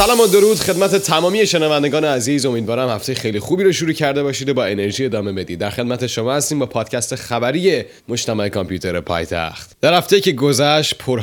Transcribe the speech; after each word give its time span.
سلام 0.00 0.20
و 0.20 0.26
درود 0.26 0.58
خدمت 0.58 0.96
تمامی 0.96 1.46
شنوندگان 1.46 2.04
عزیز. 2.04 2.46
امیدوارم 2.46 2.88
هفته 2.88 3.14
خیلی 3.14 3.40
خوبی 3.40 3.64
رو 3.64 3.72
شروع 3.72 3.92
کرده 3.92 4.22
باشید 4.22 4.48
و 4.48 4.54
با 4.54 4.64
انرژی 4.64 5.04
ادامه 5.04 5.32
بدید. 5.32 5.58
در 5.58 5.70
خدمت 5.70 6.06
شما 6.06 6.32
هستیم 6.32 6.58
با 6.58 6.66
پادکست 6.66 7.14
خبری 7.14 7.84
مجتمع 8.08 8.48
کامپیوتر 8.48 9.00
پایتخت. 9.00 9.76
در 9.80 9.94
هفته 9.94 10.20
که 10.20 10.32
گذشت 10.32 10.98
پر 10.98 11.20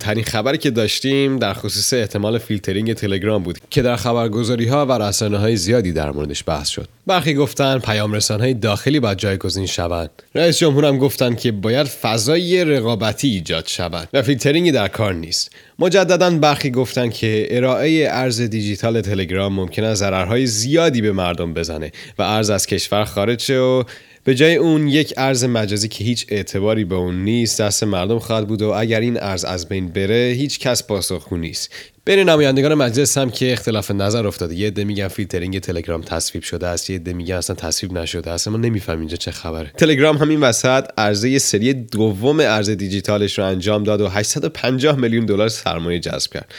ترین 0.00 0.24
خبری 0.24 0.58
که 0.58 0.70
داشتیم 0.70 1.38
در 1.38 1.54
خصوص 1.54 1.92
احتمال 1.92 2.38
فیلترینگ 2.38 2.92
تلگرام 2.92 3.42
بود 3.42 3.58
که 3.70 3.82
در 3.82 3.96
خبرگزاری 3.96 4.68
ها 4.68 4.86
و 4.86 4.92
رسانه 4.92 5.38
های 5.38 5.56
زیادی 5.56 5.92
در 5.92 6.10
موردش 6.10 6.44
بحث 6.46 6.68
شد. 6.68 6.88
برخی 7.06 7.34
گفتن 7.34 7.78
پیام 7.78 8.12
رسان 8.12 8.40
های 8.40 8.54
داخلی 8.54 9.00
باید 9.00 9.18
جایگزین 9.18 9.66
شوند. 9.66 10.10
رئیس 10.34 10.58
جمهور 10.58 10.84
هم 10.84 10.98
گفتن 10.98 11.34
که 11.34 11.52
باید 11.52 11.86
فضای 11.86 12.64
رقابتی 12.64 13.28
ایجاد 13.28 13.66
شود 13.66 14.08
و 14.12 14.22
فیلترینگی 14.22 14.72
در 14.72 14.88
کار 14.88 15.14
نیست. 15.14 15.50
مجددا 15.78 16.30
برخی 16.30 16.70
گفتن 16.70 17.10
که 17.10 17.48
ارائه 17.50 18.08
ارز 18.20 18.40
دیجیتال 18.40 19.00
تلگرام 19.00 19.54
ممکن 19.54 19.84
است 19.84 20.00
ضررهای 20.00 20.46
زیادی 20.46 21.00
به 21.00 21.12
مردم 21.12 21.54
بزنه 21.54 21.92
و 22.18 22.22
ارز 22.22 22.50
از 22.50 22.66
کشور 22.66 23.04
خارج 23.04 23.40
شه 23.40 23.58
و 23.58 23.84
به 24.24 24.34
جای 24.34 24.56
اون 24.56 24.88
یک 24.88 25.14
ارز 25.16 25.44
مجازی 25.44 25.88
که 25.88 26.04
هیچ 26.04 26.26
اعتباری 26.28 26.84
به 26.84 26.94
اون 26.94 27.24
نیست 27.24 27.60
دست 27.60 27.84
مردم 27.84 28.18
خواهد 28.18 28.48
بود 28.48 28.62
و 28.62 28.68
اگر 28.70 29.00
این 29.00 29.22
ارز 29.22 29.44
از 29.44 29.68
بین 29.68 29.88
بره 29.88 30.34
هیچ 30.36 30.58
کس 30.58 30.86
پاسخگو 30.86 31.36
نیست. 31.36 31.70
بین 32.04 32.18
نمایندگان 32.18 32.74
مجلس 32.74 33.18
هم 33.18 33.30
که 33.30 33.52
اختلاف 33.52 33.90
نظر 33.90 34.26
افتاده. 34.26 34.54
یه 34.54 34.66
عده 34.66 34.84
میگن 34.84 35.08
فیلترینگ 35.08 35.58
تلگرام 35.58 36.02
تصویب 36.02 36.44
شده 36.44 36.66
است 36.66 36.90
یه 36.90 36.96
عده 36.96 37.12
میگن 37.12 37.34
اصلا 37.34 37.56
تصویب 37.56 37.92
نشده 37.92 38.30
است 38.30 38.48
ما 38.48 38.56
نمی‌فهمیم 38.56 39.00
اینجا 39.00 39.16
چه 39.16 39.30
خبره. 39.30 39.72
تلگرام 39.76 40.16
همین 40.16 40.40
وسط 40.40 40.84
عرضه 40.98 41.38
سری 41.38 41.74
دوم 41.74 42.40
ارز 42.40 42.70
دیجیتالش 42.70 43.38
رو 43.38 43.44
انجام 43.44 43.84
داد 43.84 44.00
و 44.00 44.08
850 44.08 44.96
میلیون 44.96 45.26
دلار 45.26 45.48
سرمایه 45.48 45.98
جذب 45.98 46.32
کرد. 46.32 46.54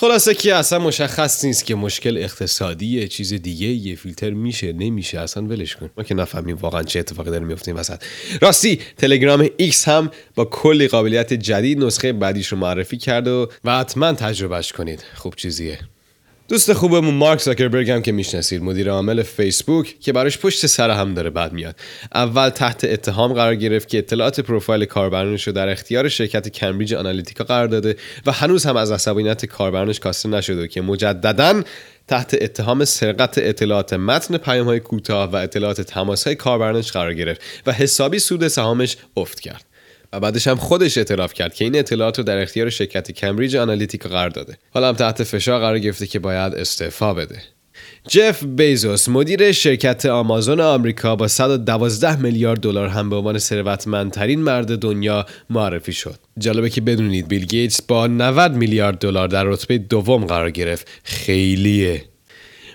خلاصه 0.00 0.34
که 0.34 0.54
اصلا 0.54 0.78
مشخص 0.78 1.44
نیست 1.44 1.64
که 1.64 1.74
مشکل 1.74 2.16
اقتصادی 2.18 3.08
چیز 3.08 3.32
دیگه 3.34 3.66
یه 3.66 3.96
فیلتر 3.96 4.30
میشه 4.30 4.72
نمیشه. 4.72 5.20
اصلا 5.20 5.42
ولش 5.42 5.76
کن. 5.76 5.90
ما 5.96 6.04
که 6.04 6.14
نفهمیم 6.14 6.56
واقعا 6.56 6.82
چه 6.82 6.98
اتفاقی 6.98 7.30
داره 7.30 7.44
میفته 7.44 7.72
وسط. 7.72 8.02
راستی 8.42 8.80
تلگرام 8.96 9.48
ایکس 9.56 9.88
هم 9.88 10.10
با 10.34 10.44
کلی 10.44 10.88
قابلیت 10.88 11.32
جدید 11.32 11.84
نسخه 11.84 12.12
بعدیش 12.12 12.46
رو 12.46 12.58
معرفی 12.58 12.96
کرد 12.96 13.28
و, 13.28 13.48
و 13.64 13.78
حتما 13.78 14.12
تجربهش 14.12 14.72
کنید. 14.72 15.04
خوب 15.14 15.34
چیزیه. 15.34 15.78
دوست 16.48 16.72
خوبمون 16.72 17.14
مارک 17.14 17.40
زاکربرگ 17.40 17.90
هم 17.90 18.02
که 18.02 18.12
می‌شناسید 18.12 18.62
مدیر 18.62 18.90
عامل 18.90 19.22
فیسبوک 19.22 20.00
که 20.00 20.12
براش 20.12 20.38
پشت 20.38 20.66
سر 20.66 20.90
هم 20.90 21.14
داره 21.14 21.30
بد 21.30 21.52
میاد. 21.52 21.76
اول 22.14 22.48
تحت 22.48 22.84
اتهام 22.84 23.32
قرار 23.32 23.54
گرفت 23.54 23.88
که 23.88 23.98
اطلاعات 23.98 24.40
پروفایل 24.40 24.84
کاربرانش 24.84 25.46
رو 25.46 25.52
در 25.52 25.68
اختیار 25.68 26.08
شرکت 26.08 26.48
کمبریج 26.48 26.94
آنالیتیکا 26.94 27.44
قرار 27.44 27.66
داده 27.66 27.96
و 28.26 28.32
هنوز 28.32 28.66
هم 28.66 28.76
از 28.76 28.92
عصبانیت 28.92 29.46
کاربرانش 29.46 30.00
کاسته 30.00 30.28
نشده 30.28 30.68
که 30.68 30.80
مجددا 30.80 31.62
تحت 32.06 32.36
اتهام 32.40 32.84
سرقت 32.84 33.38
اطلاعات 33.38 33.92
متن 33.92 34.36
پیام 34.36 34.66
های 34.66 34.80
کوتاه 34.80 35.30
و 35.30 35.36
اطلاعات 35.36 35.80
تماس 35.80 36.26
های 36.26 36.36
کاربرانش 36.36 36.92
قرار 36.92 37.14
گرفت 37.14 37.40
و 37.66 37.72
حسابی 37.72 38.18
سود 38.18 38.48
سهامش 38.48 38.96
افت 39.16 39.40
کرد. 39.40 39.64
و 40.12 40.20
بعدش 40.20 40.48
هم 40.48 40.56
خودش 40.56 40.98
اعتراف 40.98 41.32
کرد 41.32 41.54
که 41.54 41.64
این 41.64 41.78
اطلاعات 41.78 42.18
رو 42.18 42.24
در 42.24 42.42
اختیار 42.42 42.70
شرکت 42.70 43.12
کمبریج 43.12 43.56
آنالیتیکا 43.56 44.08
قرار 44.08 44.30
داده 44.30 44.58
حالا 44.70 44.88
هم 44.88 44.94
تحت 44.94 45.22
فشار 45.22 45.60
قرار 45.60 45.78
گرفته 45.78 46.06
که 46.06 46.18
باید 46.18 46.54
استعفا 46.54 47.14
بده 47.14 47.42
جف 48.08 48.44
بیزوس 48.44 49.08
مدیر 49.08 49.52
شرکت 49.52 50.06
آمازون 50.06 50.60
آمریکا 50.60 51.16
با 51.16 51.28
112 51.28 52.16
میلیارد 52.16 52.60
دلار 52.60 52.88
هم 52.88 53.10
به 53.10 53.16
عنوان 53.16 53.38
ثروتمندترین 53.38 54.40
مرد 54.40 54.78
دنیا 54.78 55.26
معرفی 55.50 55.92
شد. 55.92 56.18
جالبه 56.38 56.70
که 56.70 56.80
بدونید 56.80 57.28
بیل 57.28 57.44
گیتس 57.44 57.82
با 57.82 58.06
90 58.06 58.52
میلیارد 58.52 58.98
دلار 58.98 59.28
در 59.28 59.44
رتبه 59.44 59.78
دوم 59.78 60.24
قرار 60.24 60.50
گرفت. 60.50 60.88
خیلیه. 61.04 62.04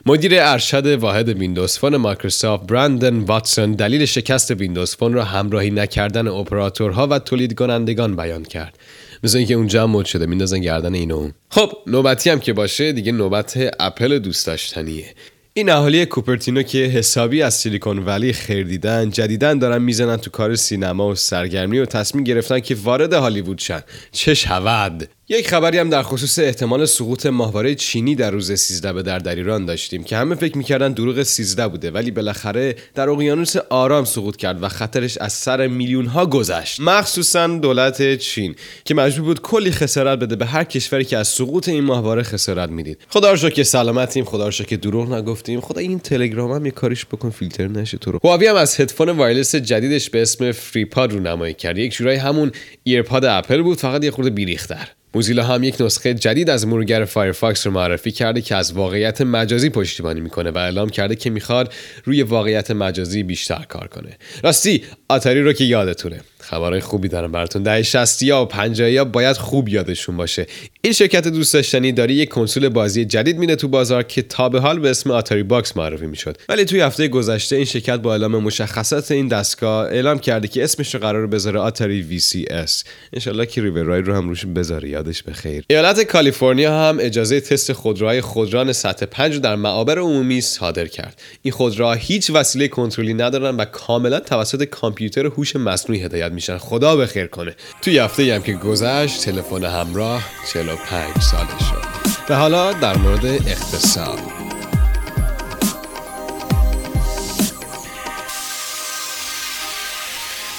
مدیر 0.06 0.32
ارشد 0.36 0.86
واحد 0.88 1.30
ویندوز 1.30 1.78
فون 1.78 1.98
مایکروسافت 1.98 2.68
برندن 2.68 3.20
واتسون 3.20 3.72
دلیل 3.72 4.06
شکست 4.06 4.52
ویندوز 4.52 4.96
فون 4.96 5.14
را 5.14 5.24
همراهی 5.24 5.72
نکردن 5.72 6.28
اپراتورها 6.28 7.08
و 7.08 7.20
تولید 7.20 7.56
کنندگان 7.56 8.16
بیان 8.16 8.44
کرد. 8.44 8.78
مثل 9.24 9.38
اینکه 9.38 9.54
اونجا 9.54 9.88
مد 9.88 10.06
شده 10.06 10.26
میندازن 10.26 10.60
گردن 10.60 10.94
اینو 10.94 11.30
خب 11.50 11.72
نوبتی 11.88 12.30
هم 12.30 12.40
که 12.40 12.54
باشه 12.54 12.92
دیگه 12.92 13.12
نوبت 13.12 13.76
اپل 13.80 14.20
دوست 14.20 14.48
داشتنیه. 14.48 15.06
این 15.54 15.70
اهالی 15.70 16.06
کوپرتینو 16.06 16.64
که 16.64 16.78
حسابی 16.78 17.42
از 17.42 17.54
سیلیکون 17.54 18.00
ولی 18.00 18.34
خیر 18.34 18.68
دیدن 18.68 19.10
جدیدا 19.10 19.60
دارن 19.60 19.82
می‌زنن 19.82 20.18
تو 20.18 20.32
کار 20.32 20.56
سینما 20.56 21.10
و 21.10 21.16
سرگرمی 21.16 21.80
و 21.80 21.86
تصمیم 21.86 22.24
گرفتن 22.24 22.60
که 22.60 22.78
وارد 22.84 23.14
هالیوود 23.14 23.60
شن. 23.60 23.84
چه 24.12 24.34
شود 24.34 25.10
یک 25.34 25.48
خبری 25.48 25.78
هم 25.78 25.90
در 25.90 26.04
خصوص 26.04 26.40
احتمال 26.40 26.86
سقوط 26.86 27.26
ماهواره 27.26 27.76
چینی 27.76 28.16
در 28.16 28.32
روز 28.32 28.52
13 28.52 28.94
به 28.94 29.04
در 29.04 29.20
در 29.20 29.36
ایران 29.36 29.66
داشتیم 29.66 30.04
که 30.04 30.18
همه 30.18 30.36
فکر 30.36 30.58
می‌کردن 30.58 30.94
دروغ 30.94 31.24
13 31.24 31.68
بوده 31.68 31.92
ولی 31.92 32.12
بالاخره 32.12 32.76
در 32.96 33.10
اقیانوس 33.10 33.56
آرام 33.56 34.06
سقوط 34.06 34.36
کرد 34.36 34.64
و 34.64 34.70
خطرش 34.70 35.18
از 35.18 35.34
سر 35.34 35.68
میلیون 35.68 36.06
ها 36.06 36.26
گذشت. 36.26 36.80
مخصوصا 36.80 37.48
دولت 37.48 38.18
چین 38.18 38.56
که 38.86 38.94
مجبور 38.94 39.26
بود 39.26 39.42
کلی 39.42 39.72
خسارت 39.72 40.20
بده 40.20 40.36
به 40.36 40.46
هر 40.46 40.64
کشوری 40.64 41.06
که 41.06 41.18
از 41.18 41.28
سقوط 41.28 41.70
این 41.70 41.84
ماهواره 41.84 42.24
خسارت 42.24 42.70
می‌دید. 42.70 42.98
خدا 43.10 43.34
رو 43.34 43.50
که 43.50 43.64
سلامتیم 43.64 44.26
خدا 44.26 44.46
رو 44.46 44.52
که 44.52 44.78
دروغ 44.78 45.14
نگفتیم. 45.14 45.62
خدا 45.62 45.82
این 45.82 46.00
تلگرام 46.00 46.52
هم 46.52 46.66
یه 46.66 46.72
کاریش 46.72 47.06
بکن 47.06 47.30
فیلتر 47.30 47.68
نشه 47.68 47.98
تو 47.98 48.12
رو. 48.12 48.20
هواوی 48.24 48.48
هم 48.48 48.56
از 48.56 48.80
هدفون 48.80 49.10
wireless 49.10 49.56
جدیدش 49.56 50.10
به 50.10 50.22
اسم 50.22 50.52
FreeBuds 50.52 51.14
رو 51.14 51.20
نمایی 51.20 51.54
کرد. 51.54 51.78
یک 51.78 51.94
جورایی 51.94 52.18
همون 52.18 52.52
AirPod 52.84 53.26
اپل 53.26 53.62
بود 53.62 53.78
فقط 53.78 54.04
یه 54.04 54.12
خورده 54.12 54.30
بیریختر. 54.30 54.88
موزیلا 55.16 55.44
هم 55.44 55.64
یک 55.64 55.82
نسخه 55.82 56.14
جدید 56.14 56.50
از 56.50 56.68
مرورگر 56.68 57.06
فایرفاکس 57.06 57.68
رو 57.68 57.74
معرفی 57.74 58.12
کرده 58.12 58.42
که 58.42 58.56
از 58.56 58.74
واقعیت 58.74 59.22
مجازی 59.22 59.70
پشتیبانی 59.70 60.22
می‌کنه 60.22 60.52
و 60.52 60.58
اعلام 60.58 60.90
کرده 60.90 61.16
که 61.16 61.30
می‌خواد 61.30 61.74
روی 62.04 62.24
واقعیت 62.24 62.72
مجازی 62.72 63.24
بیشتر 63.24 63.66
کار 63.70 63.88
کنه. 63.88 64.18
راستی 64.44 64.84
آتاری 65.10 65.42
رو 65.42 65.54
که 65.54 65.64
یادتونه. 65.64 66.22
خبرهای 66.44 66.82
خوبی 66.82 67.08
دارم 67.08 67.32
براتون. 67.32 67.64
دهه 67.64 67.84
60یا 67.84 68.42
و 68.42 68.46
50یا 68.46 69.06
باید 69.06 69.38
خوب 69.38 69.70
یادشون 69.70 70.18
باشه. 70.18 70.48
این 70.82 70.94
شرکت 70.94 71.28
دوست 71.28 71.54
داشتنی 71.54 71.92
داره 71.92 72.14
یک 72.14 72.30
کنسول 72.30 72.70
بازی 72.70 73.06
جدید 73.06 73.38
میده 73.38 73.56
تو 73.56 73.68
بازار 73.68 74.04
که 74.04 74.22
تا 74.22 74.50
به 74.50 74.60
حال 74.60 74.80
به 74.80 74.90
اسم 74.90 75.12
Ataribox 75.12 75.78
معرفی 75.78 76.06
می‌شد. 76.06 76.38
ولی 76.50 76.66
توی 76.66 76.82
هفته 76.82 77.08
گذشته 77.08 77.56
این 77.56 77.66
شرکت 77.66 78.00
با 78.00 78.12
اعلام 78.12 78.36
مشخصات 78.38 79.12
این 79.12 79.28
دستگاه 79.28 79.86
اعلام 79.86 80.20
کرده 80.20 80.48
که 80.48 80.64
اسمش 80.64 80.96
رو 80.96 81.02
قرار 81.02 81.28
بذاره 81.28 81.60
آتاری 81.60 82.20
VCS 82.20 82.84
انشالله 83.14 83.46
که 83.46 83.62
ریورای 83.62 84.02
رو 84.02 84.16
هم 84.16 84.30
روش 84.30 84.46
بذاره 84.46 84.90
یادش 84.90 85.24
بخیر 85.24 85.64
ایالت 85.70 86.02
کالیفرنیا 86.02 86.80
هم 86.80 86.98
اجازه 87.00 87.42
تست 87.42 87.74
خودروهای 87.74 88.22
خودران 88.22 88.74
سطح 88.74 89.06
5 89.06 89.38
در 89.38 89.56
معابر 89.56 90.00
عمومی 90.00 90.42
صادر 90.42 90.86
کرد. 90.86 91.22
این 91.42 91.52
خودروها 91.52 91.94
هیچ 91.94 92.32
وسیله 92.34 92.68
کنترلی 92.68 93.14
ندارن 93.14 93.56
و 93.56 93.66
کاملا 93.66 94.20
توسط 94.20 94.64
کامپیوتر 94.64 95.26
هوش 95.26 95.56
مصنوعی 95.56 96.02
هدایت 96.02 96.32
میشن. 96.34 96.58
خدا 96.58 96.96
به 96.96 97.06
خیر 97.06 97.28
کنه. 97.28 97.56
توی 97.82 97.98
هفته 97.98 98.36
هم 98.36 98.42
که 98.42 98.54
گذشت 98.54 99.26
تلفن 99.26 99.64
همراه 99.64 100.24
45 100.54 101.18
ساله 101.18 101.60
شد. 101.60 102.04
و 102.30 102.36
حالا 102.36 102.74
در 102.74 102.98
مورد 102.98 103.26
اقتصاد. 103.26 104.20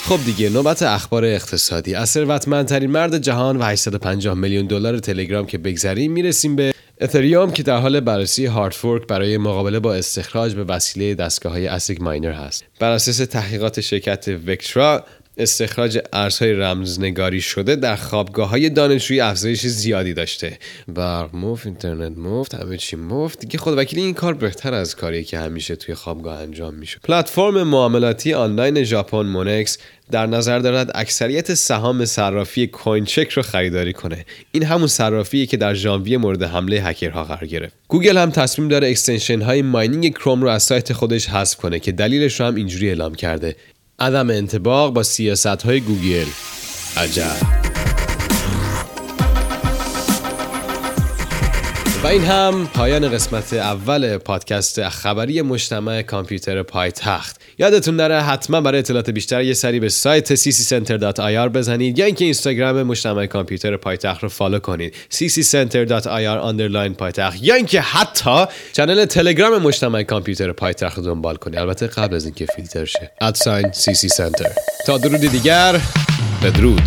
خب 0.08 0.24
دیگه 0.24 0.50
نوبت 0.50 0.82
اخبار 0.82 1.24
اقتصادی. 1.24 1.94
از 1.94 2.10
ثروتمندترین 2.10 2.90
مرد 2.90 3.18
جهان 3.18 3.56
و 3.56 3.62
850 3.62 4.34
میلیون 4.34 4.66
دلار 4.66 4.98
تلگرام 4.98 5.46
که 5.46 5.58
بگذریم 5.58 6.12
می‌رسیم 6.12 6.56
به 6.56 6.74
اتریوم 7.00 7.50
که 7.50 7.62
در 7.62 7.76
حال 7.76 8.00
بررسی 8.00 8.46
هارد 8.46 8.72
فورک 8.72 9.06
برای 9.06 9.38
مقابله 9.38 9.80
با 9.80 9.94
استخراج 9.94 10.54
به 10.54 10.64
وسیله 10.64 11.14
دستگاه 11.14 11.52
های 11.52 11.66
اسیک 11.66 12.00
ماینر 12.00 12.32
هست. 12.32 12.64
بر 12.80 12.90
اساس 12.90 13.16
تحقیقات 13.16 13.80
شرکت 13.80 14.28
وکترا 14.46 15.04
استخراج 15.36 15.98
ارزهای 16.12 16.52
رمزنگاری 16.52 17.40
شده 17.40 17.76
در 17.76 17.96
خوابگاه 17.96 18.48
های 18.48 18.70
دانشجویی 18.70 19.20
افزایش 19.20 19.66
زیادی 19.66 20.14
داشته 20.14 20.58
برق 20.88 21.34
مفت 21.34 21.66
اینترنت 21.66 22.18
مفت 22.18 22.54
همه 22.54 22.76
چی 22.76 22.96
مفت. 22.96 23.38
دیگه 23.40 23.58
خدا 23.58 23.78
وکیلی 23.78 24.02
این 24.02 24.14
کار 24.14 24.34
بهتر 24.34 24.74
از 24.74 24.96
کاری 24.96 25.24
که 25.24 25.38
همیشه 25.38 25.76
توی 25.76 25.94
خوابگاه 25.94 26.40
انجام 26.40 26.74
میشه. 26.74 26.98
پلتفرم 27.04 27.62
معاملاتی 27.62 28.34
آنلاین 28.34 28.84
ژاپن 28.84 29.26
Monex 29.26 29.78
در 30.10 30.26
نظر 30.26 30.58
دارد 30.58 30.90
اکثریت 30.94 31.54
سهام 31.54 32.04
صرافی 32.04 32.66
Coincheck 32.66 33.30
رو 33.30 33.42
خریداری 33.42 33.92
کنه. 33.92 34.24
این 34.52 34.62
همون 34.62 34.86
صرافیه 34.86 35.46
که 35.46 35.56
در 35.56 35.74
ژانویه 35.74 36.18
مورد 36.18 36.42
حمله 36.42 36.76
هکرها 36.76 37.24
قرار 37.24 37.46
گرفت. 37.46 37.74
گوگل 37.88 38.18
هم 38.18 38.30
تصمیم 38.30 38.68
داره 38.68 38.90
extension 38.90 39.42
های 39.42 39.62
mining 39.62 40.12
کروم 40.12 40.42
رو 40.42 40.48
از 40.48 40.62
سایت 40.62 40.92
خودش 40.92 41.28
حذف 41.28 41.56
کنه 41.56 41.78
که 41.78 41.92
دلیلش 41.92 42.40
رو 42.40 42.46
هم 42.46 42.54
اینجوری 42.54 42.88
اعلام 42.88 43.14
کرده. 43.14 43.56
عدم 43.98 44.30
انطباق 44.30 44.92
با 44.92 45.02
سیاست 45.02 45.46
های 45.46 45.80
گوگل. 45.80 46.26
عجب. 46.96 47.63
و 52.04 52.06
این 52.06 52.24
هم 52.24 52.66
پایان 52.74 53.08
قسمت 53.08 53.52
اول 53.52 54.18
پادکست 54.18 54.88
خبری 54.88 55.42
مجتمع 55.42 56.02
کامپیوتر 56.02 56.62
پایتخت. 56.62 57.40
یادتون 57.58 57.96
نره 57.96 58.22
حتما 58.22 58.60
برای 58.60 58.78
اطلاعات 58.78 59.10
بیشتر 59.10 59.42
یه 59.42 59.54
سری 59.54 59.80
به 59.80 59.88
سایت 59.88 60.34
cccenter.ir 60.34 61.48
بزنید 61.48 61.98
یا 61.98 62.06
اینکه 62.06 62.24
اینستاگرام 62.24 62.82
مجتمع 62.82 63.26
کامپیوتر 63.26 63.76
پایتخت 63.76 64.22
رو 64.22 64.28
follow 64.28 64.58
کنید. 64.58 64.94
cccenter.ir 65.12 66.94
پایتخت. 66.98 67.38
یا 67.42 67.54
اینکه 67.54 67.80
حتی 67.80 68.44
channel 68.72 69.04
تلگرام 69.04 69.62
مجتمع 69.62 70.02
کامپیوتر 70.02 70.52
پایتخت 70.52 70.98
رو 70.98 71.04
دنبال 71.04 71.36
کنید. 71.36 71.58
البته 71.58 71.86
قبل 71.86 72.14
از 72.14 72.24
اینکه 72.24 72.46
فیلتر 72.56 72.84
شه. 72.84 73.10
at 73.20 73.72
sign 73.72 74.08
cccenter 74.08 74.50
تا 74.86 74.98
درود 74.98 75.20
دیگر 75.20 75.80
بدرود. 76.42 76.82